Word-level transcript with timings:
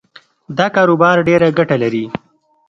دا 0.57 0.67
کاروبار 0.75 1.17
ډېره 1.27 1.47
ګټه 1.57 1.75
لري 1.83 2.05